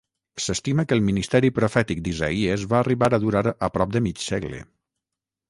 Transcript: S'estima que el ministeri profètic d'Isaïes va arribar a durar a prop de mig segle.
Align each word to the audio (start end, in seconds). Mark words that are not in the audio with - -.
S'estima 0.43 0.85
que 0.91 0.95
el 0.99 1.03
ministeri 1.09 1.51
profètic 1.57 2.01
d'Isaïes 2.07 2.65
va 2.73 2.81
arribar 2.81 3.11
a 3.11 3.21
durar 3.27 3.45
a 3.53 3.71
prop 3.77 3.95
de 3.99 4.03
mig 4.09 4.27
segle. 4.31 4.65